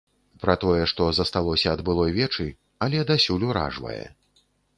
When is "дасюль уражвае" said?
3.11-4.01